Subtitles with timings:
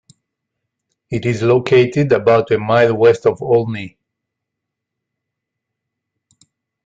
[1.11, 3.99] It is located about a mile west of Olney.